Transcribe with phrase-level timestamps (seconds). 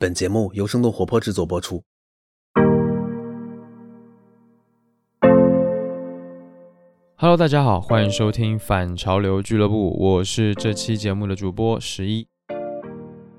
[0.00, 1.82] 本节目由生动活泼制作播出。
[7.16, 12.28] Hello，大家好，欢迎收听反潮流俱乐部，我是这期节目的主播十一。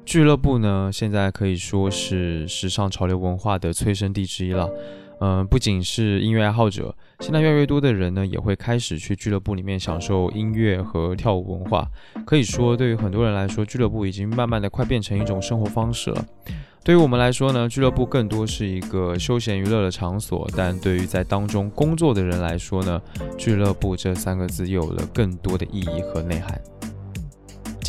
[0.04, 4.70] 俱乐部呢，现在可以说是时尚潮流文化的催生地之一了。
[5.22, 11.88] 嗯，不仅是音乐爱好者，现在越来越多的人呢，也会开始去俱乐部里面享受音乐和跳舞文化。
[12.26, 16.26] 可以说，对于很多人来说，俱乐部已经慢慢的快变成一种生活方式了。
[16.82, 23.02] 对于我们来说呢，俱乐部更多是一个休闲娱乐的场所，但对于在当中工作的人来说呢，
[23.38, 26.60] 俱乐部这三个字有了更多的意义和内涵。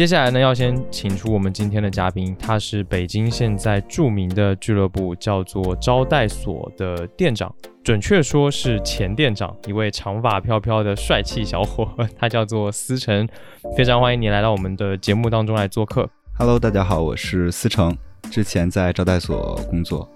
[0.01, 7.55] 接下来呢，要先请出我们今天的嘉宾，他是北京现在著名的俱乐部叫做招待所的店长，
[7.85, 11.87] 准确说是前店长，一位长发飘飘的帅气小伙，
[12.19, 13.29] 他叫做思成，
[13.77, 16.09] 非常欢迎你来到我们的节目当中来做客。
[16.39, 17.95] Hello，大家好，我是思成，
[18.31, 20.09] 之前在招待所工作。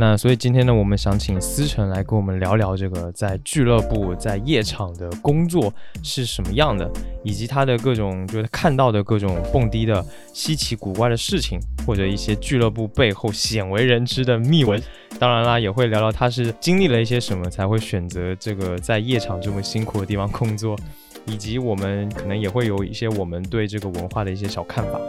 [0.00, 6.88] 那所以今天呢，我们想请思成来跟我们聊聊这个在俱乐部、在夜场的工作是什么样的，
[7.24, 14.80] 以及他的各种就是看到的各种蹦迪的稀奇古怪的事情，或者一些俱乐部背后鲜为人知的秘闻。
[15.18, 20.78] 当然啦，也会聊聊他是经历了一些什么才会选择这个在夜场这么辛苦的地方工作，
[21.26, 25.00] 以及我们可能也会有一些我们对这个文化的一些小看法。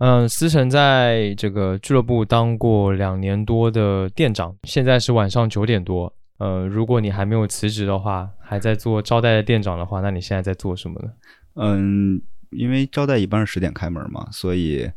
[0.00, 6.10] 嗯，思成在这个俱乐部当过两年多的店长，现在是晚上九点多。
[6.38, 11.12] 呃，如果你还没有辞职的话，还在做招待的店长的话，那你现在在做什么呢？
[11.56, 14.90] 嗯，因为招待一般是十点开门嘛，所以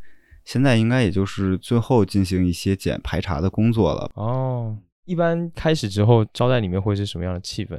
[0.45, 4.09] 现在应该也就是最后进行一些检排查的工作了。
[4.15, 7.77] 哦，一般开始之后，招待里面会是什么样的气氛？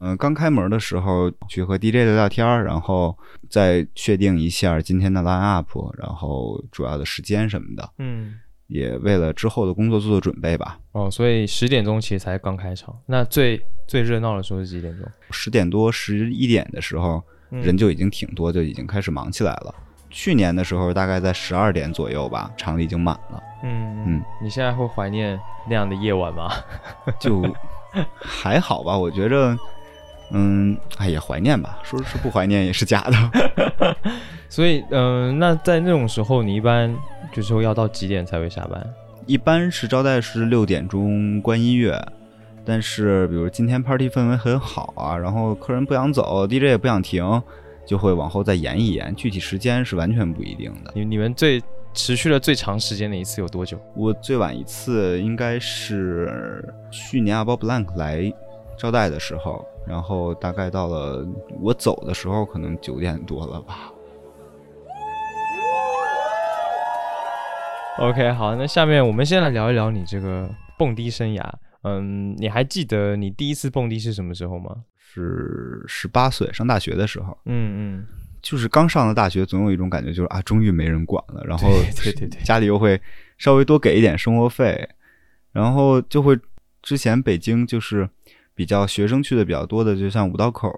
[0.00, 3.16] 嗯，刚开门的时候去和 DJ 聊聊天儿，然后
[3.48, 7.90] 再确定一下今天的 line up，然后主要的时间什么的。
[7.98, 8.34] 嗯，
[8.66, 10.78] 也为了之后的工作做做准备吧。
[10.92, 15.06] 哦，所以十点钟其实才刚开场，那最最热闹的时候是几点钟？
[15.30, 19.74] 十点多、十一点的时候，嗯人就已经挺多，就已经开始忙起来了。
[20.08, 25.38] 去年的时候，大概在十二点左右吧，场里已经满了，嗯嗯，你现在会怀念
[25.68, 26.50] 那样的夜晚吗？
[27.20, 27.42] 就
[28.18, 28.96] 还好吧。
[28.96, 29.56] 我觉着，
[30.30, 33.96] 嗯，哎也怀念吧，说是不怀念也是假的。
[34.48, 36.92] 所以，嗯、那在那种时候，你一般
[37.32, 38.84] 就是说要到几点才会下班？
[39.26, 42.00] 一般是招待是六点钟关音乐，
[42.64, 47.42] 但是比如今天 party 氛围很好啊，然后客人不想走，DJ 也不想停，
[47.86, 50.90] 就会往后再延一延，具体时间是完全不一定的。
[50.94, 51.62] 你你们最
[51.94, 53.80] 持续了最长时间的一次有多久？
[53.94, 58.32] 我最晚一次应该是去年阿包 blank 来
[58.76, 61.26] 招待的时候，然后大概到了
[61.60, 63.92] 我走的时候，可能九点多了吧。
[67.98, 71.42] OK，好，那下面我们先来聊一聊你这个蹦迪生涯。
[71.82, 74.84] 嗯，你还记得你第一次蹦迪是什么时候吗？
[74.96, 78.06] 是十八岁上大学的时候，嗯嗯
[78.40, 82.98] 就是刚上了大学，总有一种感觉，就是啊，终于没人管了，然后对对对家里又会
[83.38, 84.88] 稍微多给一点生活费，
[85.52, 86.38] 然后就会
[86.80, 88.08] 之前北京就是
[88.60, 90.68] 比较学生去的比较多的，就像五道口、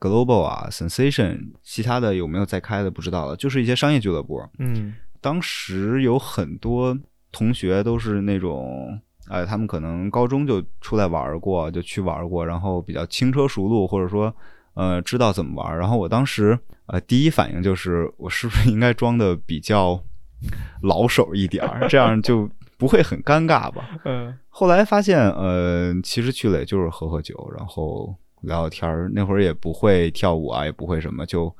[0.00, 4.44] Global 啊、Sensation，其他的有没有再开的不知道了，就是一些商业俱乐部。
[4.58, 6.98] 嗯当时有很多
[7.30, 14.34] 同学都是那种，哎，他们可能高中就出来玩过，就去玩过，然后比较轻车熟路，或者说，
[14.74, 15.78] 呃，知道怎么玩。
[15.78, 20.02] 然后我当时，呃，第一反应就是，我是不是应该装的比较
[20.82, 22.50] 老手一点儿，这样就
[22.82, 23.88] 不会很尴尬吧？
[24.04, 29.08] 嗯后来发现，呃，其实去了也就是喝喝酒，然后聊聊天儿。
[29.14, 31.54] 那会儿也不会跳舞啊，也不会什么，就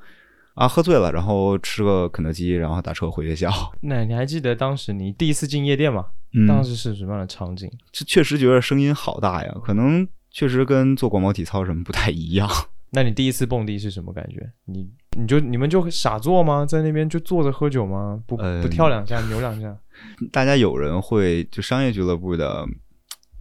[0.53, 3.49] 啊喝醉了，然后吃个肯德基，然后打车回学校。
[3.79, 6.07] 那你还记得当时你第一次进夜店吗？
[6.33, 7.71] 嗯当时是什么样的场景？
[7.93, 12.49] 这确实觉得声音好大呀，可能确实跟做广播体操什么不太一样。
[12.91, 14.51] 那你第一次蹦迪是什么感觉？
[14.65, 14.87] 你
[15.17, 16.65] 你就你们就傻坐吗？
[16.65, 18.19] 在那边就坐着喝酒吗？
[18.27, 19.75] 不呃不跳两下扭两下？
[20.31, 22.65] 大家有人会就商业俱乐部的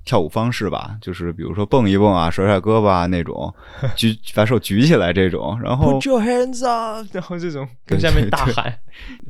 [0.05, 3.53] 跳舞方式吧，就是比如说蹦一蹦啊，甩甩胳膊啊那种，
[3.97, 8.65] 举把手举起来这种，然后 Put your hands up，然后这种跟下面大喊，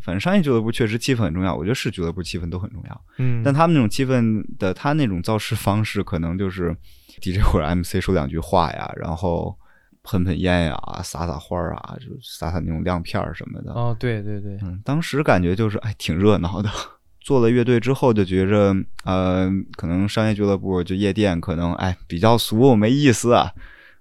[0.03, 3.01] 反正商业俱乐部确实气氛很重要，我觉得是俱乐部气氛都很重要。
[3.19, 6.75] 嗯，但他们那种气氛的，他那种造势方式，可能就是
[7.21, 9.57] DJ 或者 MC 说两句话呀，然后
[10.03, 13.73] 喷喷烟呀，撒撒花儿啊，就撒撒那种亮片儿什么的。
[13.73, 16.69] 哦，对对对，嗯，当时感觉就是哎，挺热闹的。
[17.21, 23.53] 做了乐队之后，就觉着呃，可能商业俱乐部就夜店可能哎比较俗，没意思啊。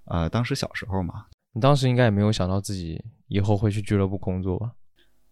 [0.05, 4.71] 呃，当时小时候嘛，你当时应该也没有想到自己以后会去俱乐部工作吧？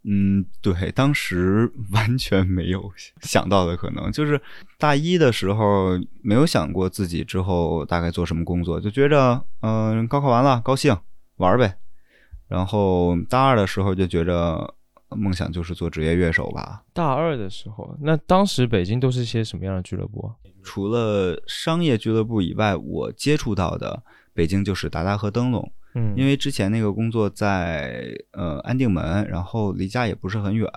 [0.03, 2.91] 嗯，对，当时 完全没有
[3.21, 4.41] 想到的可能，就是
[4.77, 10.95] 大一的时候没有想过自己之后大概做什么工作，就觉着嗯，高考完了高兴
[11.37, 11.77] 玩呗。
[12.47, 14.73] 然后大二的时候就觉着
[15.09, 16.83] 梦想就是做职业乐手吧。
[16.93, 20.33] 大二的时候，那当时北京都是些什么样的俱乐部？
[20.63, 24.01] 除了商业俱乐部以外，我接触到的
[24.33, 25.71] 北京就是达达和灯笼。
[25.95, 30.67] 嗯，因为之前那个工作在呃安定门，然后离家也不是很远，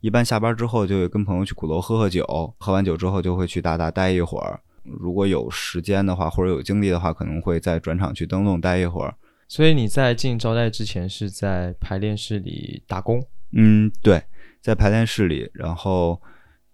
[0.00, 2.24] 一般下班之后就会跟朋友去鼓楼喝喝酒，
[2.58, 4.60] 喝完酒之后就会去大大待一会儿。
[4.82, 9.14] 如果有时间的话，或者有精力的话，可能会在转场去灯笼待一会儿。
[9.48, 13.22] 所以你在进招待之前是在排练室里打工？
[13.52, 14.22] 嗯，对，
[14.60, 16.20] 在排练室里，然后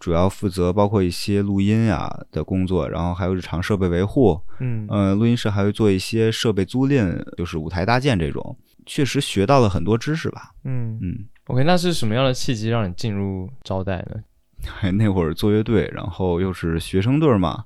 [0.01, 4.41] 主要负责包括一些录音啊的工作，然后还有日常设备维护。
[4.59, 10.53] 嗯，呃，录音室还会做一些设备租赁，就是舞台搭建这种，确实学到了很多知识吧。
[10.65, 14.91] 嗯嗯，OK，那是什么样的契机让你进入招待呢？
[14.93, 17.65] 那会儿做乐队，然后又是学生队嘛，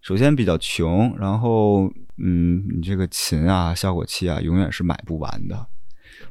[0.00, 5.66] 首先比较穷，然后嗯，你这个琴啊、效果器啊，永远是买不完的。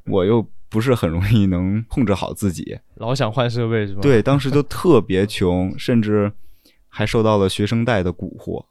[0.06, 6.30] 我又不是很容易能控制好自己，老想换设备是吧？，对，当时就特别穷，甚至
[6.90, 8.66] 还受到了学生贷的蛊惑，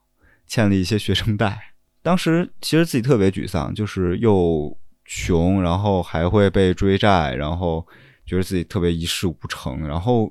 [0.47, 1.59] 欠了一些学生贷。
[2.05, 7.87] 当时其实自己特别沮丧，就是又穷，然后还会被追债，然后
[8.27, 10.31] 觉得自己特别一事无成，然后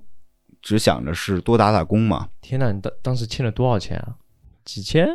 [0.62, 2.30] 只想着是多打打工嘛。
[2.40, 4.14] 天哪，你当当时欠了多少钱啊？
[4.64, 5.08] 几千？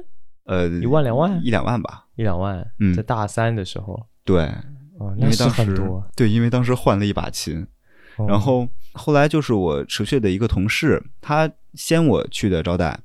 [0.47, 2.07] 呃，一万两万一两万吧。
[2.17, 2.69] 一两万？
[2.81, 4.51] 嗯在大三的时候，对，
[4.99, 5.77] 哦，因为当时。
[6.15, 7.67] 对，因为当时换了一把琴，
[8.17, 12.99] 哦然后后来就是我持续的一个同事，他先我去的招待，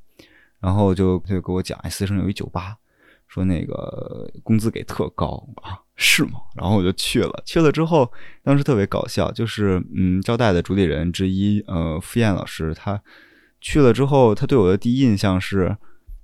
[0.60, 2.75] 然后就就给我讲，哎，四生有一酒吧，
[3.28, 6.40] 说那个工资给特高啊，是吗？
[6.56, 8.12] 然后我就去了，去了之后，
[8.44, 13.01] 当时特别搞笑，就是嗯，招待的主理人之一，呃，付燕老师，他
[13.62, 15.78] 去了之后，他对我的第一印象是。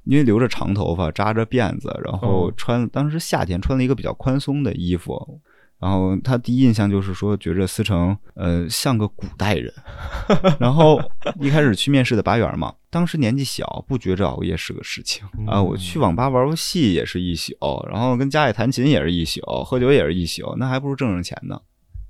[0.06, 5.40] 因为留着长头发，扎着辫子，然后嗯穿，当时夏天穿了一个比较宽松的衣服，
[5.80, 9.74] 然后他第一印象就是说，觉着思成呃像个古代人。
[10.60, 11.02] 然后
[11.40, 15.62] 一开始去面试的八元嘛，当时年纪小，不觉着熬夜是个事情啊。
[15.64, 17.56] 我去网吧玩游戏也是一宿，
[17.90, 21.60] 然后跟家里弹琴也是一宿，喝酒也是一宿，那还不如挣挣钱呢。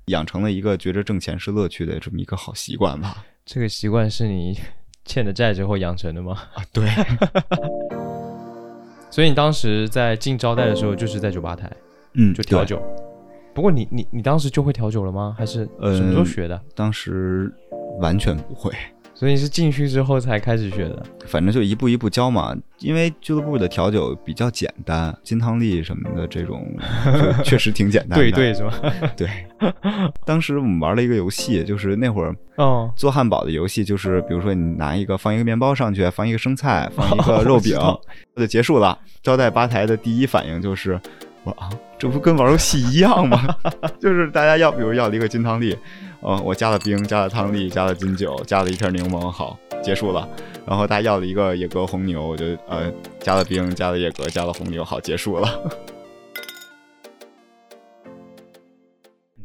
[0.06, 3.24] 养成了一个觉着挣钱是乐趣的这么一个好习惯吧。
[3.46, 4.58] 这个习惯是你
[5.04, 6.32] 欠的债之后养成的吗？
[6.54, 6.88] 啊，对，
[9.12, 11.70] 所以你当时在进招待的时候就是在酒吧台
[12.14, 12.82] 嗯，就调酒。
[13.54, 15.34] 不过你你你当时就会调酒了吗？
[15.36, 16.60] 还是呃什么时候学的？
[16.74, 17.52] 当时
[18.00, 18.72] 完全不会，
[19.14, 21.02] 所以是进去之后才开始学的。
[21.26, 22.56] 反正就一步一步教嘛。
[22.78, 26.66] 因为俱乐部的调酒比较简单，金汤力什么的这种
[27.44, 28.16] 确实挺简单的。
[28.16, 28.72] 对对是吧？
[29.14, 29.28] 对。
[30.24, 37.78] 当时我们玩了一个游戏，就是那会儿哦，做汉堡的游戏，就是比如说你拿一个放一个面包上去，放一个生菜，放一个肉饼
[38.34, 38.98] 就结束了。
[39.22, 40.98] 招待吧台的第一反应就是，
[41.42, 43.56] 我说啊，这不跟玩游戏一样吗？
[43.98, 45.76] 就是大家要，比如要了一个金汤力，
[46.22, 50.28] 嗯，我加了冰，加了汤力，加了金酒，加了一片柠檬，好，结束了。
[50.66, 55.48] 然后大家要了一个野格红牛，我就呃加了冰，加了野格，加了红牛，好，结束了。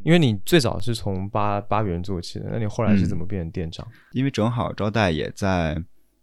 [0.04, 3.84] 因为你最早是从八八元做起的，那你后来是怎么嗯变成店长？
[4.12, 5.76] 因为正好招待也在，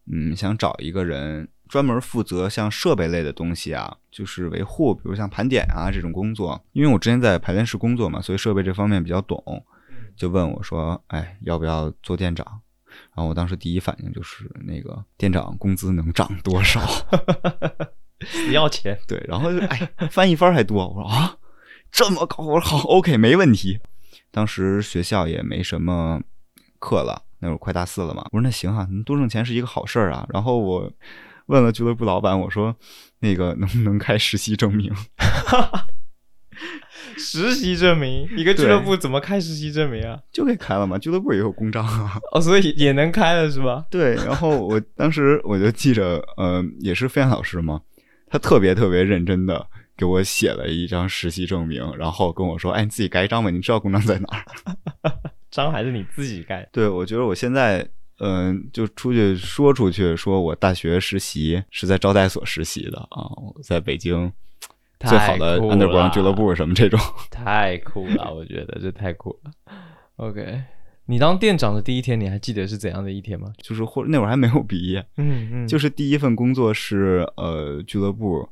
[0.10, 6.64] 嗯，想找一个人专门负责像设备类的东西啊，就是维护，比如像盘点啊这种工作。
[6.74, 9.44] 因为我之前在排练室工作嘛，所以设备这方面比较懂，
[10.16, 12.46] 就问我说：“哎，要不要做店长？”
[13.18, 16.80] 然后我当时第一反应就是那个店长工资能涨多少？
[18.22, 18.96] 死要钱。
[19.10, 21.36] 对，然后就哎翻一番还多，我说啊
[21.92, 23.80] 这么高，我说好 OK 没问题。
[24.30, 26.22] 当时学校也没什么
[26.78, 30.24] 课了，那会儿快大四了嘛，我说那行啊，多挣钱是一个好事儿啊。
[30.30, 30.94] 然后我
[31.48, 32.76] 问了俱乐部老板，我说
[33.20, 34.94] 那个能不能开实习证明？
[37.18, 40.20] 实习证明，一个俱乐部怎么开实习证明啊？
[40.32, 42.20] 就给开了嘛，俱乐部也有公章啊。
[42.32, 43.86] 哦，所以也能开了是吧？
[43.90, 47.82] 对，然后我当时我就记着，呃，也是飞扬老师嘛，
[48.28, 54.46] 他特别特别认真的给我写了一张实习证明，然后跟我说：“哎，你自己盖一张吧，你知道公章在哪儿。
[55.52, 57.88] 章还是你自己盖？”对，我觉得我现在，
[58.20, 64.32] 嗯、就出去说出去，说我大学实习是在招待所实习的啊，我在北京
[65.00, 67.00] 最好的 underground 俱乐部什么这种。
[67.30, 69.52] 太酷了，我觉得这太酷了。
[70.18, 70.62] OK，
[71.08, 73.52] 你当店长的第一天，你还记得是怎样的一天吗？
[73.62, 78.48] 就是或那会儿还没有毕业，嗯嗯，就是第一份工作是呃俱乐部，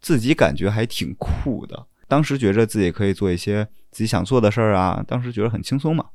[0.00, 1.86] 自己感觉还挺酷的。
[2.08, 6.06] 当时觉着自己可以做一些自己想做的事儿啊，当时觉得很轻松嘛。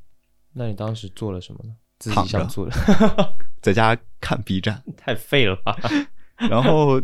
[0.54, 1.74] 那你当时做了什么呢？
[2.00, 5.75] 自己躺着想做的， 在家看 B 站，太废了吧？
[6.50, 7.01] 然后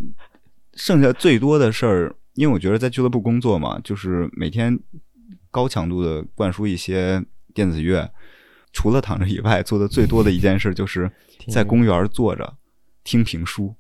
[0.76, 4.80] 剩下最多的事儿，因为我觉得在俱乐部工作嘛，就是每天
[5.52, 7.24] 高强度的灌输一些
[7.54, 8.10] 电子乐，
[8.72, 11.12] 除了躺着以外，做的最多的一件事就是
[11.48, 12.56] 在公园坐着
[13.04, 13.76] 听评书，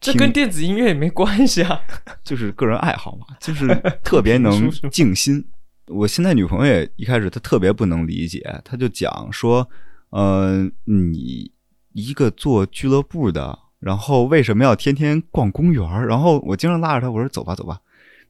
[0.00, 1.80] 这跟电子音乐也没关系啊。
[2.24, 3.68] 就是个人爱好嘛，就是
[4.02, 5.44] 特别能静心。
[5.86, 9.66] 我现在女朋友也一开始她特别不能理解，她就讲说，
[10.10, 11.50] 呃，你
[11.92, 16.06] 一个做俱乐部的，然后为什么要天天逛公园儿？
[16.06, 17.78] 然后我经常拉着他，我说走吧走吧，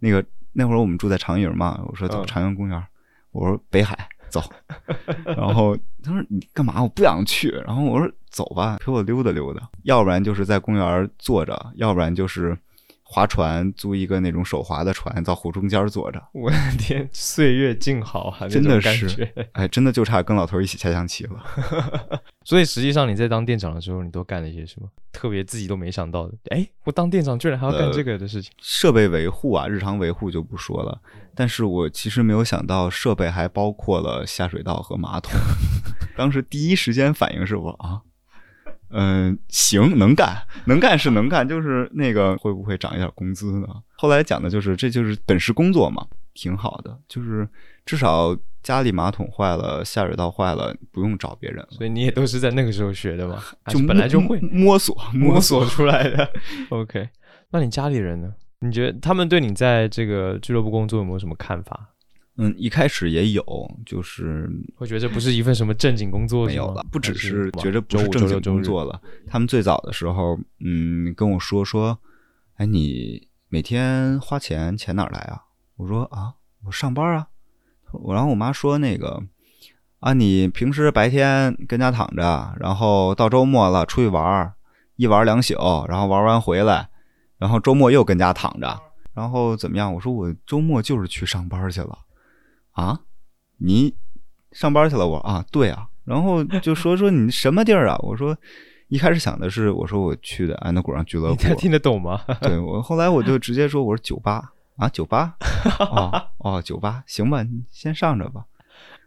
[0.01, 2.87] 那个那会儿我们住在长营嘛，我说走嗯长营公园儿，
[3.33, 4.43] 我说北海走，
[5.25, 6.83] 然后他说你干嘛？
[6.83, 7.49] 我不想去。
[7.67, 9.69] 然后我说走吧，陪我溜达溜达。
[9.85, 12.59] 要不然就是在公园儿坐着，要不然就是
[13.11, 16.23] 划船，租一个那种手划的船，到湖中间儿坐着。
[16.35, 19.33] 我的天，岁月静好啊，真的感是觉。
[19.55, 21.43] 哎，真的就差跟老头儿一起下象棋了。
[22.45, 26.35] 所以实际上你在当店长的时候，你都干了一些什么特别自己都没想到的？
[26.51, 28.53] 哎，我当店长居然还要干呃这个的事情。
[28.61, 31.01] 设备维护啊，日常维护就不说了，
[31.35, 35.33] 但是我其实没有想到设备还包括了下水道和马桶。
[36.15, 38.03] 当时第一时间反应是我啊，
[38.91, 43.67] 嗯、行，能干，能干是能干，就是那个会不会涨一点工资呢？
[43.97, 47.49] 后来讲的就是这就是本市工作嘛，挺好的，就是
[47.85, 53.43] 至少家里马桶坏了，下水道坏了，不用找别人了，所以你也都是在那个时候学的吗？
[53.63, 56.31] 还就本来就会摸摸索摸索出来的。
[56.71, 57.09] OK，
[57.51, 58.35] 那你家里人呢？
[58.61, 61.91] 你觉得他们对你在这个俱乐部工作有没有什么看法？
[62.41, 63.45] 嗯，一开始也有，
[63.85, 66.47] 就是会觉得这不是一份什么正经工作？
[66.47, 69.03] 没有了，不只是哇觉得不是正经工作了。
[69.27, 71.99] 他们最早的时候，嗯，跟我说说，
[72.55, 75.43] 哎，你每天花钱，钱哪儿来啊？
[75.79, 77.27] 我说啊，我上班啊。
[77.91, 79.21] 我然后我妈说那个
[79.99, 84.55] 啊，你平时白天跟家躺着，然后到周末了出去玩儿，
[84.95, 85.55] 一玩两宿，
[85.89, 86.89] 然后玩完回来，
[87.39, 88.81] 然后周末又跟家躺着，
[89.13, 89.93] 然后怎么样？
[89.93, 91.99] 我说我周末就是去上班去了。
[92.81, 93.01] 啊，
[93.59, 93.93] 你
[94.53, 95.05] 上班去了？
[95.05, 95.89] 我说啊，对啊。
[96.05, 97.99] 然后就说说你什么地儿啊？
[98.03, 98.37] 我说
[98.87, 101.55] 一开始想的是，我说我去的安德古上俱乐部你。
[101.57, 102.21] 听得懂吗？
[102.41, 105.35] 对我后来我就直接说我说酒吧啊，酒吧
[105.81, 108.45] 哦哦，酒吧行吧，你先上着吧。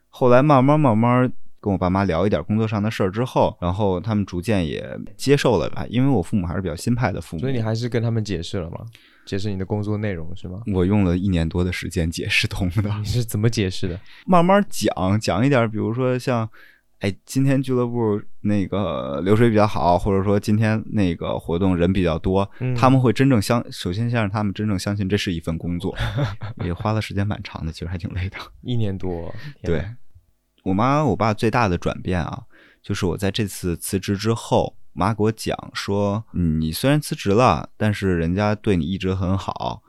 [0.10, 8.86] 后来慢慢慢慢跟我爸妈聊一点工作上的事儿之后，然后他们逐渐也接受了吧，因为我父母还是比较新派的父母，所以你还是跟他们解释了吗？
[9.26, 10.62] 解释你的工作内容是吗？
[10.74, 12.90] 我用了一年多的时间解释通的。
[13.00, 14.00] 你是怎么解释的？
[14.26, 16.50] 慢慢讲讲一点，比如说像，
[17.00, 25.96] 哎，今天俱乐部那个流水比较好，或者说今天那个活动人比较多，嗯他们会真正相，首先先让他们真正相信这是一份工作，
[26.66, 28.38] 也花了时间蛮长的，其实还挺累的。
[28.62, 29.86] 一年多，对，
[30.64, 32.44] 我妈我爸最大的转变啊，
[32.82, 39.82] 就是我在这次辞职之后，妈给我讲说，嗯你虽然辞职了，但是人家对你一直很好。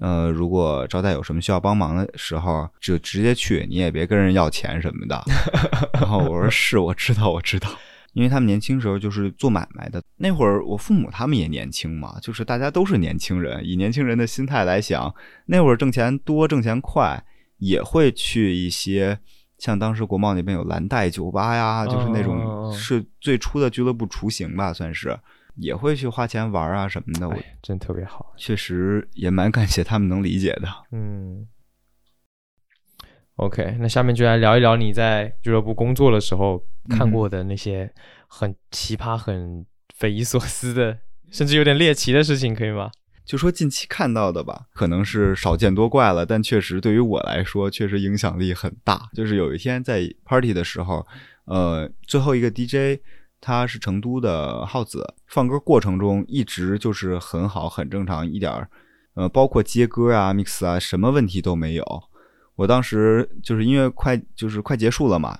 [0.00, 5.20] 呃，如果招待有什么需要帮忙的时候，就直接去，你也别跟人要钱什么的。
[5.94, 7.68] 然后我说是，我知道，我知道，
[8.12, 10.00] 因为他们年轻时候就是做买卖的。
[10.18, 15.12] 那会儿我父母他们也年轻嘛，就是大家都是年轻人，以年轻人的心态来想，
[15.46, 17.24] 那会儿挣钱多，挣钱快，
[17.56, 19.18] 也会去一些
[19.58, 25.18] 像当时国贸那边有蓝带酒吧呀，就是那种哦是最初的俱乐部雏形吧，算是
[25.56, 27.28] 也会去花钱玩啊什么的。
[27.28, 28.32] 我哎，真特别好。
[28.36, 30.68] 确实也蛮感谢他们能理解的。
[30.92, 31.48] 嗯
[33.36, 37.92] ，OK，那下面就来聊一聊你在俱乐部工作的时候看嗯过的那些
[38.28, 40.98] 很奇葩、很匪夷所思的，
[41.32, 42.90] 甚至有点猎奇的事情，可以吗？
[43.28, 49.10] 就说近期看到的吧，可能是少见多怪了，但确实对于我来说，确实影响力很大。
[49.12, 51.06] 就是有一天在 party 的时候，
[51.44, 53.02] 呃，最后一个 DJ
[53.38, 58.70] 他是成都的浩子，放歌过程中一直就是很好，很正常，一点儿，
[59.12, 61.84] 呃，包括接歌啊、mix 啊，什么问题都没有。
[62.56, 65.38] 我当时就是因为快就是快结束了嘛，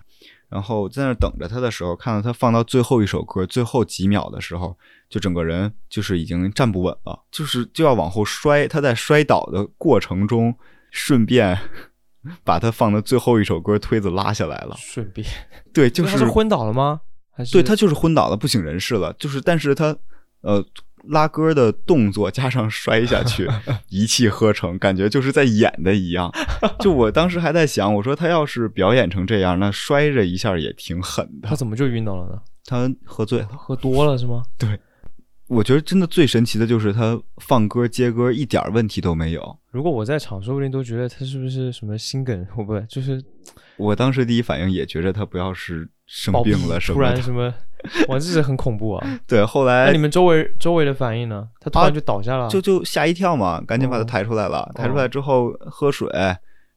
[0.49, 4.76] 然后在那儿等着他的时候，看到他放到最后一首歌最后几秒的时候，
[5.09, 8.67] 就整个人就是已经站不稳了，就是就要往后摔。
[8.67, 10.55] 他在摔倒的过程中，
[10.90, 11.59] 顺便
[12.45, 14.75] 把他放的最后一首歌推子拉下来了。
[14.78, 15.26] 顺便，
[15.73, 17.02] 对，就他是昏倒了吗？
[17.31, 19.12] 还是对他就是昏倒了，不省人事了。
[19.12, 19.97] 就是，但是他
[20.40, 20.64] 呃
[21.08, 23.48] 拉歌的动作加上摔下去，
[23.90, 26.32] 一气呵成，感觉就是在演的一样。
[26.80, 31.54] 就我当时还在想，我说他要是表演成这样，那摔着一下也挺狠的他。
[31.54, 32.40] 怎么就晕倒了呢？
[32.64, 33.46] 他喝醉了。
[33.46, 34.42] 喝多了是吗？
[34.58, 34.78] 对
[35.46, 39.58] 我觉得真的最神奇的就是他放歌接歌一点问题都没有。
[39.70, 43.22] 如果我在场，说不定都觉得他是不是什么心梗，我不会就是
[43.78, 47.00] 我当时第一反应也觉得他不要是生病了什突。
[47.00, 47.54] 然什么，
[48.08, 49.20] 哇，这是很恐怖啊！
[49.26, 51.49] 对，后来那来你们周围周围的反应呢？
[51.61, 54.70] 他突然就倒下了，就就吓一跳嘛，赶紧把他哦抬出来了。
[54.75, 56.08] 抬出来之后喝水，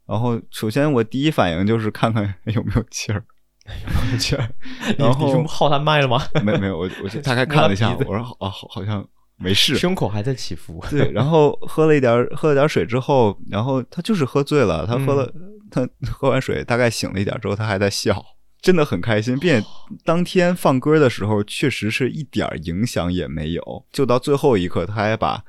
[0.07, 3.23] 然后首先我第一反应就是看看 有没有气儿。
[3.65, 4.49] 有没有气儿。
[4.97, 6.21] 然后耗他麦了吗？
[6.43, 9.05] 没没有，我我就大概看了一下，我说哦，好好像
[9.37, 9.75] 没事。
[9.75, 10.83] 胸口还在起伏。
[10.89, 18.21] 对，然后喝了一点儿喝了点儿水之后，然后他就是喝醉了，他喝了、嗯他喝完水大概醒了一点之后，他还在笑，
[18.61, 19.67] 真的很开心，并且
[20.05, 25.43] 当天放歌的时候确实是一点儿影响也没有，就到最后一刻他还把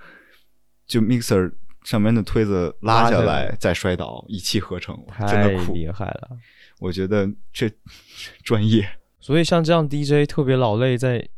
[0.87, 1.53] 就 mixer
[1.85, 6.31] 上面的推子拉下来再摔倒，一气呵成，真太的酷，厉害了！
[6.81, 7.71] 我觉得这
[8.43, 8.89] 专业。
[9.21, 11.29] 所以像这样 DJ 特别老累，在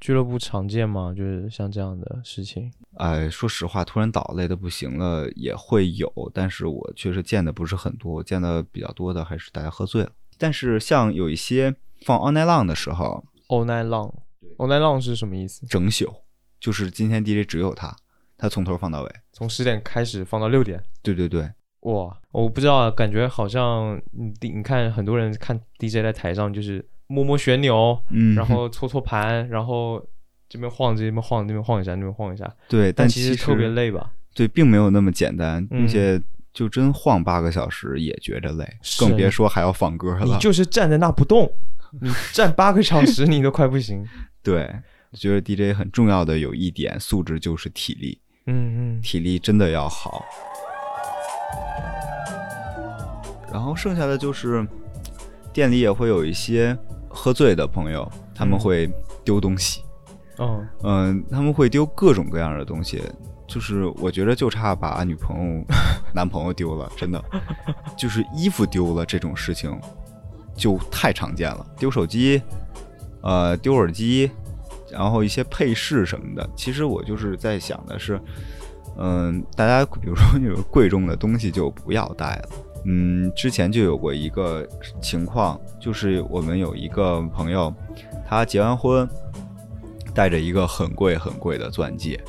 [0.00, 1.12] 俱乐部常见吗？
[1.16, 2.72] 就是像这样的事情。
[2.96, 10.10] 哎，说实话，突然倒累的不行了也会有，但是我确实见的不是很多，我见的比较多的还是大家喝醉了。
[10.38, 11.74] 但是像有一些
[12.06, 15.66] 放 all night long 的时候，All night long，All night long 是什么意思？
[15.66, 16.14] 整宿，
[16.60, 17.94] 就是今天 DJ 只有他，
[18.36, 19.10] 他从头放到尾。
[19.32, 20.82] 从十点开始放到六点。
[21.02, 30.04] 对对对，哇，我不知道啊，感觉好像你你看很多人看 DJ 在台上就是摸摸旋钮，嗯，然后 搓搓盘，然后
[30.48, 34.12] 这边晃这边晃那边晃一下，那边晃一下，对，但其实特别，累吧？
[34.34, 36.20] 对，并没有那么简单，嗯并且
[36.58, 40.24] 就真晃八个小时也觉着累，更别说还要放歌了。
[40.24, 41.48] 你就是站在那不动，
[42.00, 44.04] 你 站八个小时你都快不行。
[44.42, 44.68] 对，
[45.12, 50.24] 我觉得 DJ 很重要的有一点素质就是体力，嗯嗯，体力真的要好。
[53.52, 54.66] 然后剩下的就是
[55.52, 56.76] 店里也会有一些
[57.08, 58.90] 喝醉的朋友，他们嗯会
[59.24, 59.84] 丢东西，
[60.38, 63.00] 嗯，嗯，他们会丢各种各样的东西，
[63.48, 65.64] 就是我觉得就差把女朋友、
[66.14, 67.24] 男朋友丢了，真的，
[67.96, 69.76] 就是衣服丢了这种事情
[70.54, 72.40] 就太常见了，丢手机，
[73.22, 74.30] 呃，丢耳机，
[74.90, 76.48] 然后一些配饰什么的。
[76.54, 78.20] 其实我就是在想的是，
[78.98, 82.48] 嗯，大家比如说那种贵重的东西就不要带了。
[82.84, 84.66] 嗯，之前就有过一个
[85.00, 87.74] 情况，就是我们有一个朋友，
[88.26, 89.08] 他结完婚，
[90.14, 92.20] 带着一个很贵很贵的钻戒，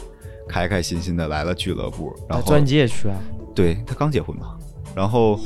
[0.49, 3.15] 开开心心的来了俱乐部，然后钻戒去啊？
[3.55, 4.57] 对他刚结婚嘛，
[4.95, 5.39] 然后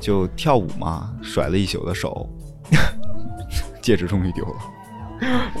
[0.00, 2.28] 就跳舞嘛，甩了一宿的手，
[3.82, 4.54] 戒指终于丢了。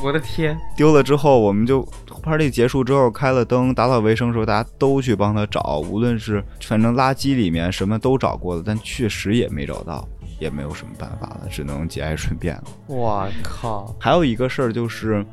[0.04, 0.56] 我的天！
[0.76, 1.82] 丢了之后，我们就
[2.22, 10.06] party 结束之后开了灯，打扫卫生的时候，大家都去帮他找，无论是反正垃圾里面什么都找过了，但确实也没找到，
[10.38, 12.64] 也没有什么办法了，只能节哀顺变了。
[12.86, 13.92] 我靠！
[13.98, 15.26] 还有一个事儿就是，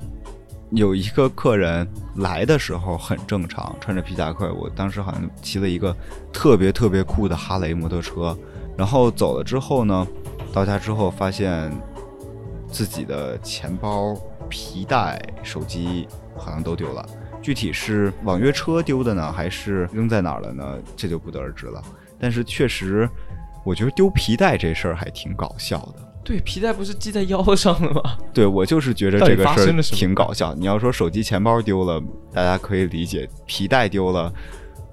[0.71, 4.53] 有一个客人来的时候很正常，穿着皮夹克。
[4.53, 5.95] 我当时好像骑了一个
[6.33, 8.37] 特别特别酷的哈雷摩托车，
[8.77, 10.05] 然后走了之后呢，
[10.51, 11.71] 到家之后发现
[12.67, 14.15] 自己的钱包、
[14.49, 17.07] 皮带、手机好像都丢了。
[17.41, 20.79] 具体是网约车丢的呢，还是扔在哪儿了呢？
[20.95, 21.81] 这就不得而知了。
[22.19, 23.07] 但是确实，
[23.63, 26.04] 我觉得丢皮带这事儿还挺搞笑的。
[26.25, 28.01] 对，皮带不是系在腰上的吗？
[28.33, 30.53] 对我就是觉得这个事儿挺搞笑。
[30.55, 32.01] 你要说手机、钱包丢了，
[32.33, 34.33] 大家可以理解；皮带丢了，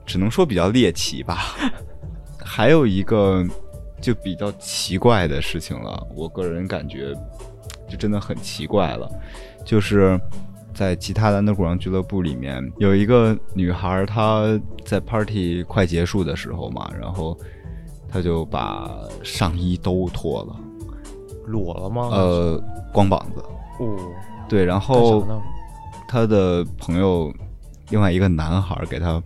[0.07, 1.57] 只能说比较猎奇吧。
[2.45, 3.45] 还有一个
[4.01, 7.15] 就比较奇怪的事情了，我个人感觉
[7.89, 9.11] 就真的很奇怪了，
[9.65, 10.21] 就是。
[10.75, 17.39] 在其他的 underground 俱乐部里面，有一个女孩，她在 party 快结束的时候嘛，然后
[18.09, 18.91] 她就把
[19.23, 20.57] 上衣都脱了，
[21.47, 22.09] 裸了吗？
[22.11, 23.43] 呃，光膀子，
[23.79, 23.97] 哦，
[24.49, 25.27] 对，然后？
[26.09, 27.33] 他的朋友
[27.89, 29.23] 另外一个男孩儿给他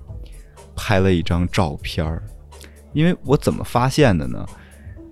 [0.77, 2.23] 拍了一张照片儿，
[2.93, 4.47] 因为我怎么发现的呢？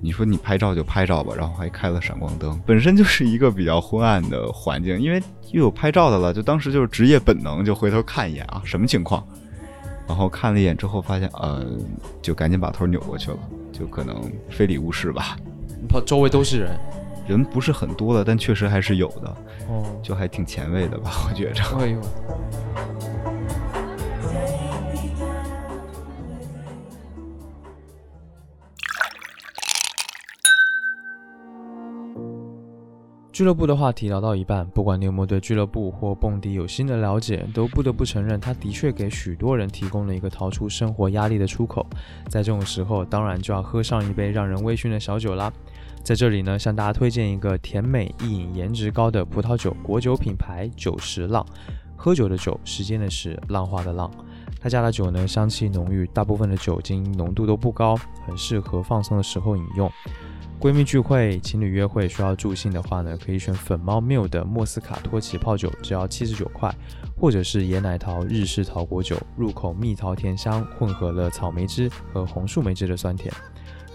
[0.01, 9.27] 你说你拍照就拍照吧，然后还开了闪光灯，本身就是一个比较昏暗的环境，因为又有拍照的了，就当时就是职业本能，就回头看一眼啊，什么情况？
[10.07, 11.67] 然后看了一眼之后，发现呃，
[12.23, 13.38] 就赶紧把头扭过去了，
[13.73, 15.37] 就可能非礼勿视吧。
[15.85, 16.70] 你怕周围都是人。
[17.27, 19.29] 人不是很多的，但确实还是有的，
[19.68, 21.62] 哦，就还挺前卫的吧， 我觉着。
[21.79, 22.01] 哎呦，
[33.31, 41.87] 俱乐部的话题聊到一半，不管你有没有对俱乐部或蹦迪有新的了解，都不得不承认，它的确给许多人提供了一个逃出生活压力的出口。
[42.29, 45.51] 在这种时候，当然就要喝上一杯让人微醺的小酒啦。
[46.05, 51.45] 在这里呢，向大家推荐一个甜美易饮、颜值高的葡萄酒果酒品牌酒石浪。
[51.97, 54.11] 喝酒的酒，时间的时，浪花的浪。
[54.61, 59.90] 他家的酒呢，香气浓郁，大部分的酒精浓度都不高，很适合放松的时候饮用。
[60.61, 66.71] 闺蜜聚会、情侣约会需要助兴的话呢，可以选粉猫缪的莫斯卡托起泡酒，只要七十九块，
[67.17, 73.33] 或者是野奶桃日式桃果酒，入口蜜桃甜香，混合了草莓汁和红树莓汁的酸甜。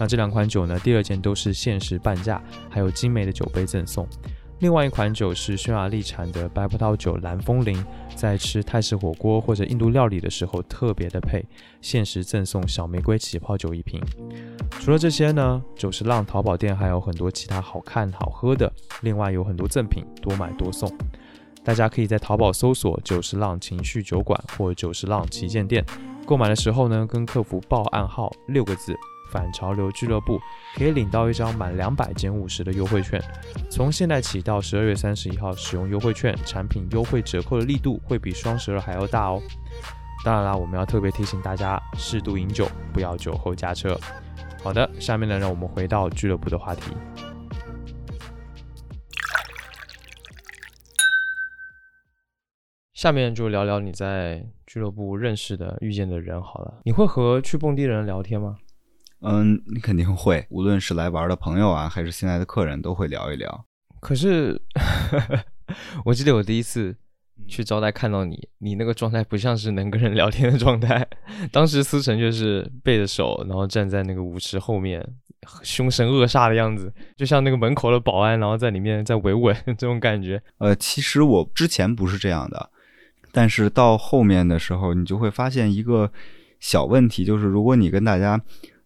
[0.00, 4.08] 那这两款酒呢，第二件都是限时半价，还有精美的酒杯赠送。
[4.60, 7.84] 另外一款酒是匈牙利产的白葡萄酒蓝风铃，
[8.16, 11.44] 在吃泰式火锅或者印度料理的时候特别的配，
[11.82, 14.00] 限时赠送小玫瑰起泡酒一瓶。
[14.80, 20.90] 除了这些呢，九十浪淘宝店还有很多其他好看好喝的，另外有很多赠品，多买多送。
[21.62, 25.84] 大家可以在淘宝搜索“九十浪情绪酒馆”或“九十浪旗舰店”，
[26.24, 28.96] 购买的时候呢，跟客服报暗号六个字。
[29.30, 30.38] 反潮流俱乐部
[30.76, 33.22] 可以领到一张满两百减五十的优惠券，
[33.70, 39.40] 从现在起到十二月三十一号使用优惠券，产品优惠折扣的力度会比双十二还要大哦。
[40.24, 43.98] 当然啦，我们要特别提醒大家，适度饮酒，不要酒后驾车。
[44.62, 46.92] 好的，下面呢，让我们回到俱乐部的话题。
[52.92, 56.82] 下面就聊聊你在俱乐部认识的、遇见的人好了。
[56.84, 58.58] 你会和去蹦迪的人聊天吗？
[59.22, 63.66] 嗯，你肯定会，无论是来玩的朋友啊，还是新来的客人，都会聊一聊。
[64.00, 64.58] 可是，
[66.06, 66.96] 我记得我第一次
[67.46, 71.06] 去招待看到你，你那个状态不像是能跟人聊天的状态。
[71.52, 75.06] 当时思成就是背着手，然后站在那个舞池后面，
[75.62, 80.42] 凶神恶煞的样子，就像那个门口的保安，然后在里面在维稳 这种感觉。
[80.56, 82.70] 呃，其实我之前不是这样的，
[83.32, 86.10] 但是到后面的时候，你就会发现一个
[86.58, 88.40] 小问题，就是如果你跟大家。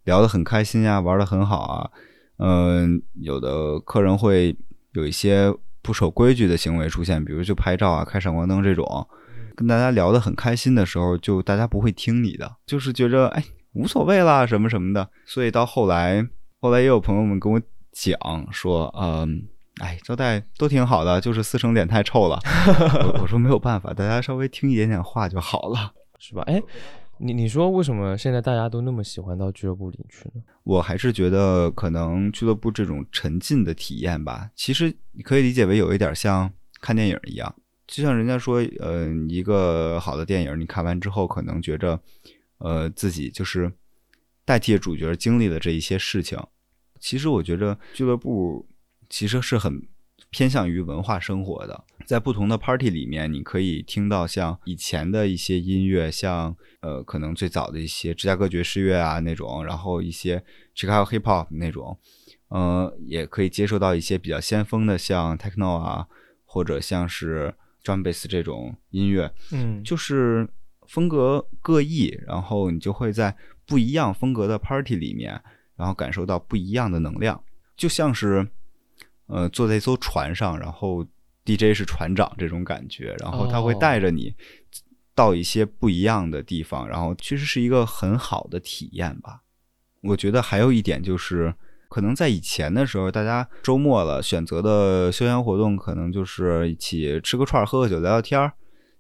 [0.05, 1.91] 聊得很开心呀，玩得很好啊，
[2.39, 4.57] 嗯，有的客人会
[4.93, 9.07] 有一些不守规矩的行为出现，比如就拍照啊、开闪光灯这种，
[9.55, 16.27] 跟大家聊得很开心的时候，就大家不会听你的，就是觉着哎无所谓啦什么什么的，所以到后来，
[16.61, 17.61] 后来也有朋友们跟我
[17.93, 18.19] 讲
[18.53, 19.47] 说，嗯，
[19.81, 22.39] 哎，招待都挺好的，就是思成脸太臭了，
[23.21, 26.43] 我说没有办法，大家稍微听一点点话就好了，是吧？
[26.47, 26.63] 哎。
[27.19, 30.43] 你你说为什么现在大家都那么喜欢到俱乐部里去呢？
[30.65, 37.55] 我还是觉得可能俱乐部这种沉浸的体验吧，其实你可以理解为有一点像看电影一样，
[37.87, 42.01] 就像人家说，呃，一个好的电影你看完之后，可能觉着，
[42.59, 43.73] 呃，自己就是
[44.45, 46.39] 代替主角经历了这一些事情。
[46.99, 48.69] 其实我觉着俱乐部
[49.09, 49.83] 其实是很。
[50.35, 60.43] 偏向于文化生活的，在不同的 party 里面，你可以听到像以前的一些音乐，像呃，可能最早的一些芝加哥爵士乐啊那种，然后一些
[60.75, 61.97] Chicago hip hop 那种，
[62.49, 66.09] 呃，也可以接受到一些比较先锋的，像 techno 啊，
[66.45, 70.49] 或者像是 drum bass 这种音乐，嗯，就是
[70.89, 75.41] 风格各异，然后你就会在不一样风格的 party 里面，
[75.77, 77.41] 然后感受到不一样的能量，
[77.77, 78.49] 就像是。
[79.27, 81.05] 呃，坐在一艘船上，然后
[81.45, 84.35] DJ 是船长这种感觉，然后他会带着你
[85.15, 89.43] 到一些不一样的地方，然后其实是一个很好的体验吧。
[90.03, 91.55] 我觉得还有一点就是，
[91.89, 98.53] 可能在以前的时候，大家周末了选择的休闲活动可能就是一起吃个串、喝个酒、聊聊天儿。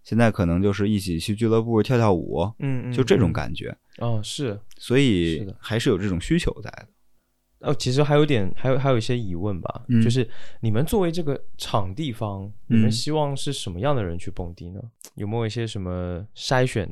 [0.02, 3.74] 现在可能就是一起去俱乐部跳跳舞，嗯嗯，就这种感觉。
[3.98, 6.88] 哦，是，所以还是有这种需求在的。
[7.64, 10.28] 哦，其实还有点，还有还有一些疑问吧，就是
[10.60, 14.80] 你们作为这个场地方，你们希望是什么样的人去蹦迪呢？
[15.14, 16.88] 有没有一些什么筛选？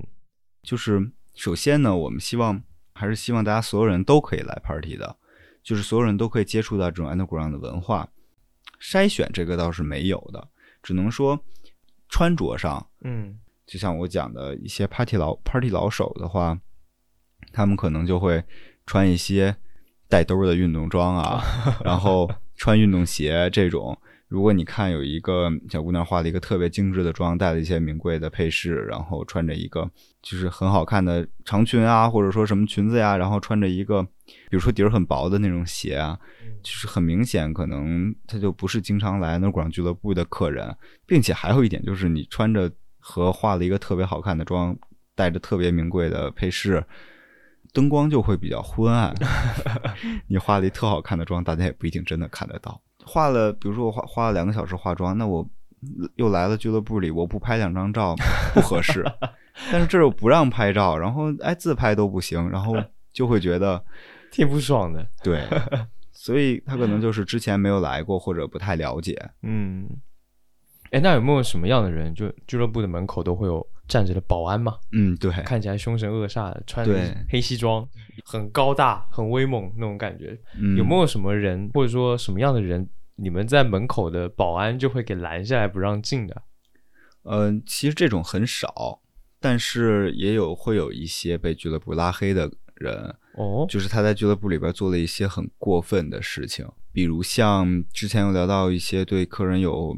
[0.62, 2.62] 就是首先呢，我们希望
[2.94, 5.14] 还是希望大家所有人都可以来 party 的，
[5.62, 8.08] 就是所有人都可以接触到这种 underground 的文化。
[8.80, 10.48] 筛选这个倒是没有的，
[10.82, 11.38] 只能说
[12.08, 16.58] 穿着上，嗯，就像我讲的一些 party 老 party 老手的话，
[17.52, 18.42] 他们可能就会
[18.86, 19.54] 穿一些。
[20.12, 21.42] 带兜的运动装啊，
[21.82, 23.98] 然后穿运动鞋这种。
[24.28, 36.18] 如果你看有一个小姑娘化了一个特别精致的妆，带了一些名贵的配饰，然后穿着一个就是很好看的长裙啊，或者说什么裙子呀，然后穿着一个比如说底儿很薄的那种鞋啊，
[36.62, 44.76] 就是很明显可能她就不是经常来那广场俱乐部的客人，并且还有一点就是你穿着和化了一个特别好看的妆，
[45.14, 46.84] 带着特别名贵的配饰。
[47.72, 49.14] 灯光就会比较昏暗，
[50.28, 52.80] 你化了一特好看的妆，大家也不一定真的看得到。
[53.04, 55.48] 化了，比如说我化花了两个小时化妆，那我
[56.16, 58.14] 又来了俱乐部里，我不拍两张照
[58.54, 59.04] 不合适。
[59.70, 62.74] 但是这又不让拍照，然后哎自拍都不行，然后
[63.12, 63.82] 就会觉得
[64.30, 65.06] 挺不爽的。
[65.22, 65.42] 对，
[66.12, 69.30] 所以他可能就是之前没有来过或者不太了解。
[69.42, 69.88] 嗯，
[70.90, 74.78] 哎，那有没有什么样的人，就俱乐部的门口都会有站着的保安嘛？
[74.92, 76.94] 嗯，对，看起来凶神恶煞的，穿着
[77.28, 77.86] 黑西装，
[78.24, 80.34] 很高大、很威猛那种感觉。
[80.58, 86.42] 嗯有没有什么人，或者说什么样的人，你们在门口的保安就会给拦下来不让进的？
[87.24, 89.02] 呃，其实这种很少，
[89.38, 99.94] 但是也有会有一些被俱乐部拉黑的人，哦，就是他在俱乐部里边做了一些很过分的事情，比如像之前有聊到一些对客人有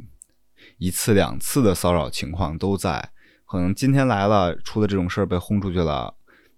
[0.78, 3.10] 一次两次的骚扰情况都在，
[3.54, 6.12] 可能今天来了出了这种事儿被轰出去了，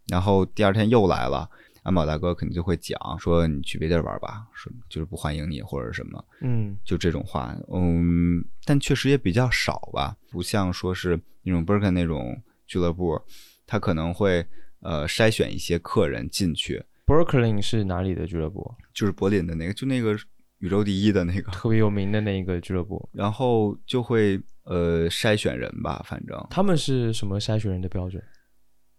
[0.08, 1.46] 然后第二天又来了。
[1.82, 13.20] 安保大哥肯定就会讲说你去别地儿玩吧，说就是不欢迎你或者什么，嗯就这种话，嗯，但确实也比较少吧，不像说是那种 Birken 那种俱乐部，
[13.66, 14.46] 他可能会
[14.80, 18.74] 呃筛选一些客人进去，，Brooklyn 是哪里的俱乐部？
[18.94, 20.16] 就是柏林的那个，就那个
[20.60, 23.06] 宇宙第一的那个，特别有名的那一个俱乐部。
[23.12, 28.22] 然后就会呃筛选人吧，反正他们是什么筛选人的标准？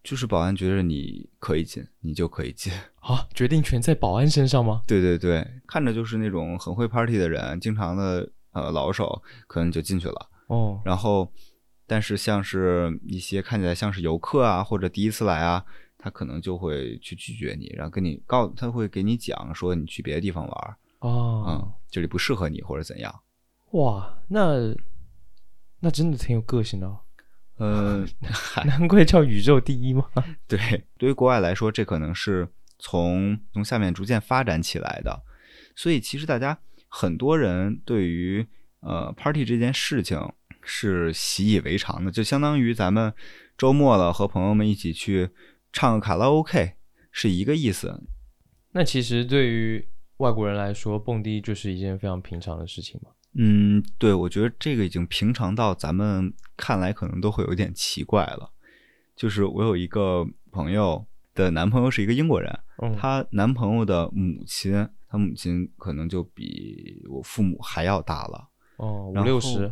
[0.04, 2.72] 就是保安觉得你可以进，你就可以进。
[3.04, 4.82] 啊，决定权在保安身上吗？
[4.88, 10.30] 对对对，看着就是那种很会 party 的人，经常的呃老手，可能就进去了。
[10.48, 11.30] 哦，然后，
[11.86, 15.66] 但是像是一些看起来像是游客啊，或者第一次来啊，
[15.98, 23.14] 他可能就会去拒绝你，然后跟你告，他会给你讲说你去别的地方玩儿，哦，嗯，这里不适合你或者怎样。
[23.72, 24.74] 哇，那
[25.80, 27.00] 那真的挺有个性的、哦，
[27.60, 28.08] 嗯，
[28.66, 30.06] 难怪叫宇宙第一嘛。
[30.48, 32.48] 对，对于国外来说，这可能是
[32.80, 35.24] 从从下面逐渐发展起来的，
[35.76, 38.46] 所以其实大家很多人对于
[38.80, 40.20] 呃 party 这件事情
[40.62, 43.13] 是习以为常的，就相当于咱们
[43.58, 45.30] 周末了和朋友们一起去
[45.72, 46.74] 唱个卡拉 OK
[47.12, 48.04] 是一个意思。
[48.72, 49.88] 那其实对于
[50.18, 53.12] 外国人来说，蹦迪就是一件非常平常的事情嘛。
[53.39, 58.52] 嗯，对，我觉得这个已经平常到咱们看来可能都会有一点奇怪了。
[59.15, 69.71] 就是我有一个朋友的男朋友是一个英国人，嗯，她男朋友的母亲，她母亲可能就比我父母还要大了，哦，六十，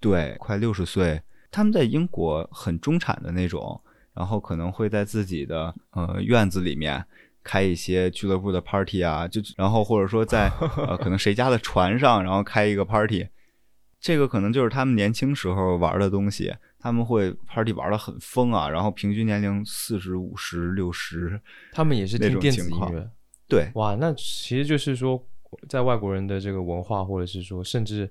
[0.00, 1.22] 对，快六十岁。
[1.50, 3.80] 他们在英国很中产的那种，
[4.14, 7.04] 然后可能会在自己的呃院子里面
[7.46, 10.50] 开一些俱乐部的 party 啊，就然后或者说在
[10.88, 13.28] 呃可能谁家的船上，然后开一个 party，
[14.00, 16.52] 这个可能就是他们年轻时候玩的东西。
[16.78, 21.40] 他们会 party 玩的很疯啊，然后平均年龄四十五十六十，
[21.72, 23.10] 他们也是那听电子种情况音乐。
[23.48, 25.20] 对，哇，那其实就是说，
[25.68, 28.08] 在外国人的这个文化，或者是说，甚至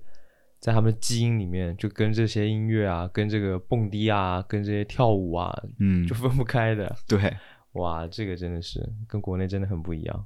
[0.59, 6.93] 在他们基因里面，就跟这些音乐啊，跟这个蹦迪啊，跟这些跳舞啊，嗯就，分不开的。
[7.07, 7.33] 对，
[7.75, 10.25] 哇，这个真的是跟国内真的很不一样。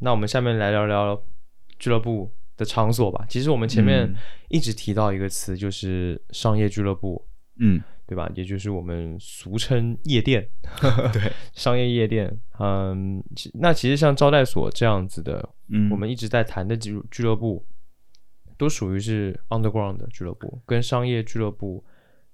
[0.00, 1.22] 那我们下面来聊聊
[1.78, 3.24] 俱乐部的场所吧。
[3.28, 4.14] 其实我们前面嗯
[4.48, 7.26] 一直提到一个词，就是商业俱乐部，
[7.58, 8.30] 嗯，对吧？
[8.34, 10.48] 也就是我们俗称夜店，
[11.12, 12.34] 对， 商业夜店。
[12.58, 17.66] 嗯，其那其实像招待所这样子的，嗯，我们一直在谈的俱俱乐部，
[18.56, 21.84] 都属于是 underground 的俱乐部，跟商业俱乐部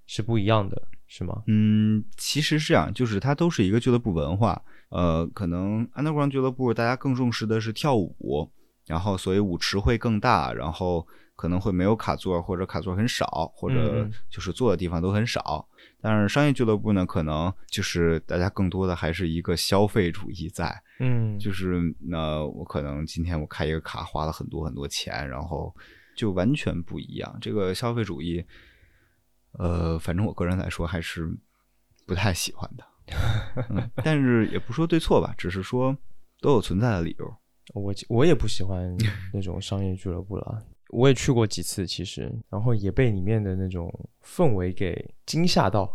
[0.07, 1.43] 是不一样的，是吗？
[1.47, 4.61] 嗯，其实是这样，就是它都是一个俱乐部文化。
[4.91, 8.51] 呃，可能 underground 俱乐部大家更重视的是跳舞，
[8.87, 15.69] 然后所以舞池会更大，然后可能会没有卡座或者卡座很少，或者就是坐的地方都很少。
[16.01, 25.75] 但是商业俱乐部呢，可能就是大家更多的还是一个消费主义在，嗯，就是那我可能今天我开一个卡花了很多很多钱，然后
[26.17, 27.37] 就完全不一样。
[27.41, 28.45] 这个消费主义，
[29.59, 31.29] 呃，反正我个人来说还是
[32.07, 32.85] 不太喜欢的。
[33.71, 35.97] 嗯，但是也不说对错吧，只是说
[36.41, 37.37] 都有存在的理由。
[37.75, 38.97] 我我也不喜欢
[39.33, 40.65] 那种商业俱乐部了。
[40.91, 43.93] 我也去过几次，其实，然后也被里面的那种
[44.23, 45.93] 氛围给惊吓到。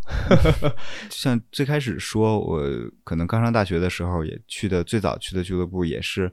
[1.10, 2.62] 像最开始说，我
[3.06, 6.32] 可能刚上大学的时候，也去的最早去的俱乐部也是，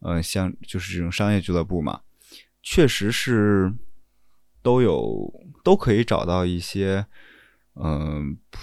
[0.00, 1.98] 呃，像就是这种商业俱乐部嘛，
[2.62, 3.72] 确实是
[4.64, 5.30] 都有
[5.62, 7.06] 都可以找到一些，
[7.76, 8.58] 嗯、不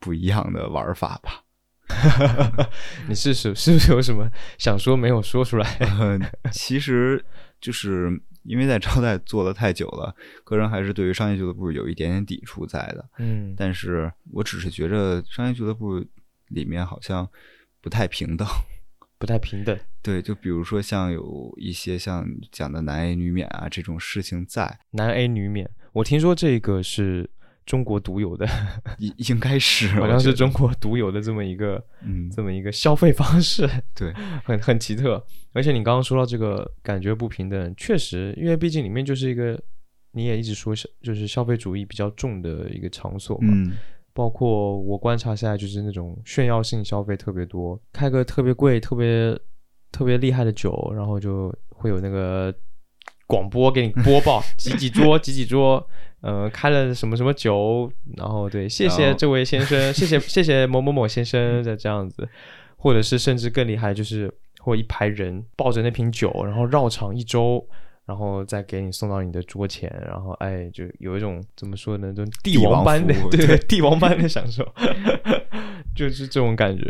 [0.00, 1.42] 不一样的玩法吧。
[3.06, 4.28] 你是是是不是有什么
[4.58, 5.76] 想说没有说出来？
[5.80, 6.18] 呃，
[6.50, 7.22] 其实
[7.60, 8.10] 就是
[8.42, 13.08] 因为在招待做的太久了，个人还是对于商业俱乐部有一点点抵触在的。
[13.18, 16.02] 嗯，但是我只是觉着商业俱乐部
[16.48, 17.28] 里面好像
[17.82, 18.48] 不太平等。
[19.18, 19.78] 不太平等。
[20.02, 27.28] 对，就比如说像有一些像讲的男 A 女免啊这种事情在，男 A 女免，我听说这个是
[27.64, 28.46] 中国独有的，
[28.98, 34.12] 应应该是 好像是中国独有的这么一个嗯这么一个消费方式，对，
[34.44, 35.24] 很很奇特。
[35.54, 39.58] 而且你刚刚说到这个感觉不平等，确实，因为毕竟里面就是一个
[40.10, 43.72] 你也一直说是就是消费主义比较重的一个场所嘛，嗯
[44.14, 49.36] 包括我观察下来，就是那种炫耀性消费特别多，开个特别贵、特别
[49.90, 52.54] 特别厉害的酒，然后就会有那个
[53.26, 55.84] 广播给你播报 几几桌几几桌，
[56.20, 62.28] 呃，开了什么什么酒，然后对，谢谢这位先生，谢谢 谢谢某某某先生的这样子，
[62.76, 67.66] 或者是甚至更厉害，就是或一排人抱着那瓶酒，然后绕场一周。
[68.06, 74.62] 然后再给你送到你的桌前，然后哎，就有一种怎么说呢，这种帝帝王王般的 对对帝王般的享受，
[75.96, 76.84] 就是这种感觉。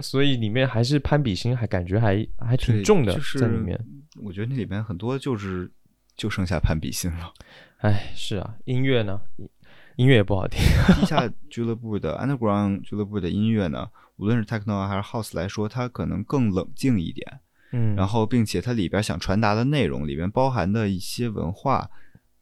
[0.00, 3.78] 所以里面还是攀比心，还感觉还还挺重的就是在里面。
[4.22, 5.70] 我觉得那里面很多就是
[6.16, 7.32] 就剩下攀比心了。
[7.82, 9.20] 哎，是啊，音乐呢，
[9.96, 10.60] 音乐也不好听。
[11.00, 17.40] 地下俱乐部的 Underground 俱乐部的音乐呢，无论是 Techno 还是 House 来说，它可能更冷静一点。
[17.72, 21.88] 嗯，然后，并且它里边想传达的内容里边包含的一些文化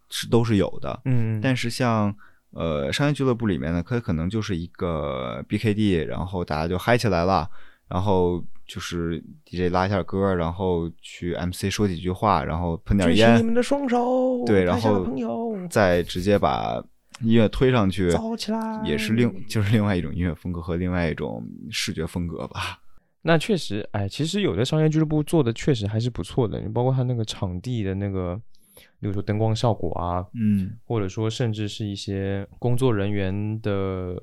[0.09, 1.01] 是都是有的。
[1.05, 2.15] 嗯，嗯，但是像
[2.51, 7.49] 呃商业俱乐部里面呢，它可能就是一个 BKD，然后大家就嗨起来了，
[7.89, 13.39] 然后就是 DJ 拉一下歌，然后去 MC 说几句话，然后喷点烟。
[13.39, 15.07] 你，们的双手，对，然后
[15.69, 16.83] 再直接把
[17.23, 22.81] 音乐推上去，起来，也是另就是另外一种音乐风格和另外一种视觉风格吧。
[23.23, 28.41] 那确实，哎，其实有的商业俱乐部做的确实还是不错的，你包括他那个场地的那个，
[28.99, 34.17] 比如说灯光效果啊，嗯，或者说甚至是一些工作人员的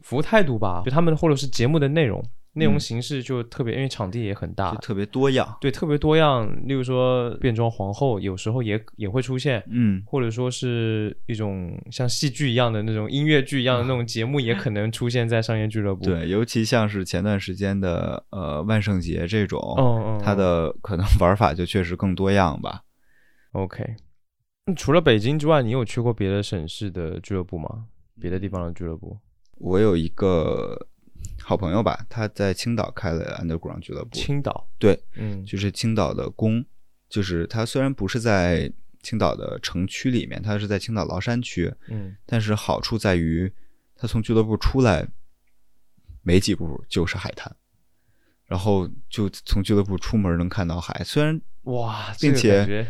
[0.00, 2.22] 服务态度吧，就他们或者是节目的内容，
[2.54, 5.56] 内容嗯形式就特别，因为场地也很大就，特别多样。
[5.60, 6.46] 对，特别多样。
[6.66, 16.04] 例如说变装皇后，有时候也也会出现，嗯，或者说是一种像戏剧一样的那种音乐剧一样的那种节目，也可能出现在商业俱乐部。
[16.08, 22.82] 对，尤其像是前段时间的呃万圣节这种，嗯嗯，它的可能玩法就确实更多样吧。
[23.52, 23.84] OK。
[24.76, 27.86] 除了北京之外，你有去过别的省市的俱乐部吗？
[28.20, 29.18] 别的地方的俱乐部？
[29.58, 30.86] 我有一个
[31.44, 36.64] 好朋友吧，他在青岛开了 Underground 俱乐部，青岛，对，嗯，就是青岛的宫，
[37.08, 43.52] 就是他虽然不是在青岛的城区里面，他是在青岛崂山区，嗯但是好处在于，
[43.96, 45.08] 他从俱乐部出来
[46.22, 47.54] 没几步就是海滩，
[48.46, 51.02] 然后就从俱乐部出门能看到海。
[51.04, 52.86] 虽然哇，这个并且感觉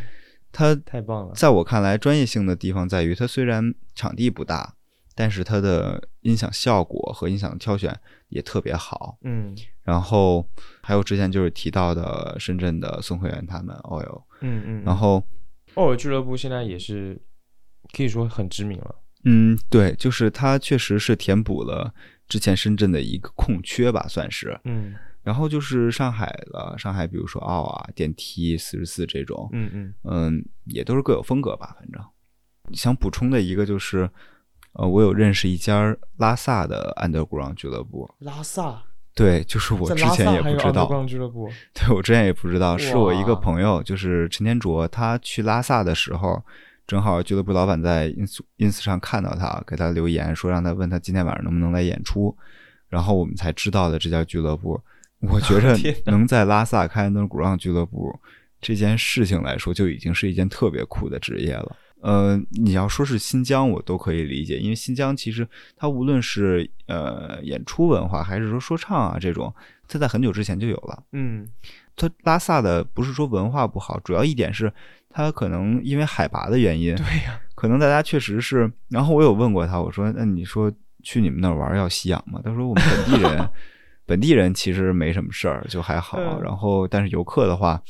[0.52, 1.34] 它太棒了。
[1.34, 4.76] 在我看来专业性的地方在于，他虽然场地不大，
[5.14, 7.98] 但是它的音响效果和音响的挑选
[8.28, 9.18] 也特别好。
[9.22, 10.48] 嗯然后
[10.80, 15.22] 还有之前就是提到的深圳的宋慧媛他们 OIL，嗯嗯，然后
[15.74, 17.20] 偶尔俱乐部现在也是
[17.92, 18.94] 可以说很知名了。
[19.24, 21.92] 嗯，对，就是它确实是填补了
[22.28, 24.58] 之前深圳的一个空缺吧，算是。
[24.64, 32.02] 嗯然后就是上海了，上海比如说奥啊、电梯四十四这种，嗯嗯嗯，也都是各有风格吧，反正。
[32.72, 34.10] 想补充的一个就是，
[34.74, 38.82] 呃，我有认识一家拉萨的 underground 俱乐部，拉萨，
[39.14, 41.48] 对，就是我之前也不知道俱乐部。
[41.74, 46.42] 对我之前也不知道，是我一个朋友，就是陈天卓，他去拉萨的时候，
[46.86, 52.34] 正好俱乐部老板在 ins ins 上看到他，给他留言说让他问他今天晚上能不能来演出，
[52.88, 54.80] 然后我们才知道的这家俱乐部。
[55.20, 55.76] 我觉着
[56.10, 58.12] 能在拉萨开 underground 俱乐部
[58.60, 61.76] 这件事情来说，就已经是一件特别酷的职业了。
[62.02, 69.54] 呃，你要说是新疆，我都可以理解，因为新疆其实它无论是呃演出文化，还是说说唱啊这种，
[69.86, 71.02] 它在很久之前就有了。
[71.12, 71.46] 嗯
[71.94, 74.72] 它拉萨的不是说文化不好，主要一点是
[75.08, 78.70] 它可能因为海拔的原因，对呀、可能大家确实是。
[78.88, 83.48] 然后我有问过他，我说：“那你说去你们那儿玩要吸氧吗？”他说：“我们本地人，
[84.06, 86.18] 本地人其实没什么事儿，就还好。
[86.18, 87.80] 嗯然后但是游客的话。”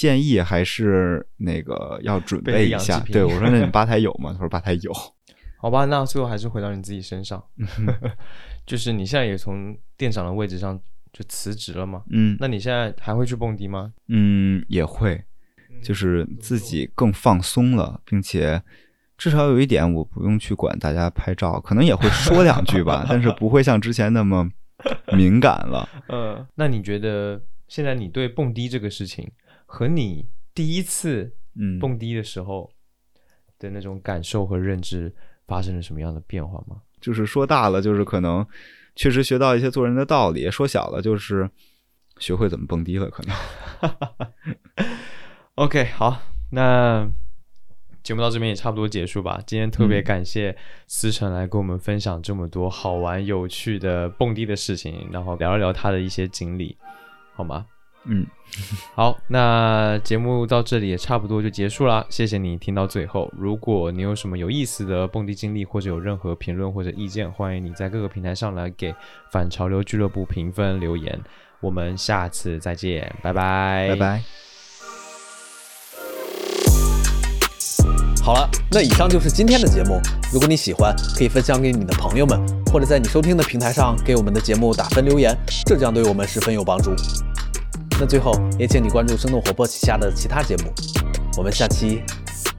[0.00, 2.98] 建议还是那个要准备备一下。
[3.00, 4.90] 对我说：“那你吧台有吗？”他说：“吧台有。
[5.60, 7.44] 好吧，那最后还是回到你自己身上，
[8.64, 10.80] 就是你现在也从店长的位置上
[11.12, 12.02] 就辞职了吗？
[12.10, 13.92] 嗯那你现在还会去蹦迪吗？
[14.08, 15.22] 嗯，也会，
[15.82, 18.62] 就是自己更放松了，并且
[19.18, 24.48] 至少有一点，我不用去管大家拍照，可能也会说两句吧， 但是不会像之前那么
[25.12, 25.86] 敏感了。
[26.08, 27.38] 呃，那你觉得
[27.68, 29.30] 现在你对蹦迪这个事情
[29.72, 32.68] 和你第一次嗯，蹦迪的时候
[33.56, 35.14] 的那种感受和认知
[35.46, 36.82] 发生了什么样的变化吗？
[37.00, 38.44] 就是说大了，就是可能
[38.96, 41.48] 确实学到一些做人的道理；说小了，就是
[42.18, 43.36] 学会怎么蹦迪了，可能。
[45.54, 47.08] OK，好，那
[48.02, 49.40] 节目到这边也差不多结束吧。
[49.46, 50.56] 今天特别嗯感谢
[50.88, 56.76] 思成来跟我们分享这么多好玩有趣的蹦迪的事情，然后聊一聊他的一些经历，
[57.34, 57.66] 好吗？
[58.06, 58.26] 嗯，
[58.96, 62.04] 好，那节目到这里也差不多就结束啦。
[62.08, 63.30] 谢谢你听到最后。
[63.36, 68.94] 如果你有什么有意思的蹦迪经历，或者有任何评论或者意见，欢迎你在各个平台上来给
[69.30, 71.20] 反潮流俱乐部评分留言。
[71.60, 74.22] 我们下次再见，拜拜，拜拜。
[78.24, 80.00] 好了，那以上就是今天的节目。
[80.32, 82.40] 如果你喜欢，可以分享给你的朋友们，
[82.72, 85.36] 或者在你收听的平台上给我们的节目打分留言，
[85.66, 86.94] 这将对我们十分有帮助。
[88.00, 90.72] 那最后也请你关注生动活泼旗下的其他节目，
[91.36, 92.02] 我们下期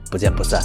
[0.08, 0.62] 不见不散。